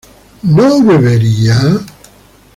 ¿no 0.55 0.67
bebería? 0.83 1.59